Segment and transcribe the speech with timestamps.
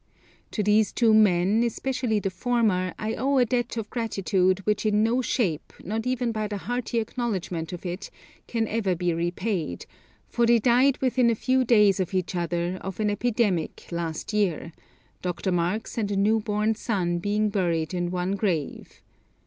[0.49, 5.03] To these two men, especially the former, I owe a debt of gratitude which in
[5.03, 8.09] no shape, not even by the hearty acknowledgment of it,
[8.47, 9.85] can ever be repaid,
[10.27, 14.71] for they died within a few days of each other, of an epidemic, last year,
[15.21, 15.51] Dr.
[15.51, 19.03] Marx and a new born son being buried in one grave.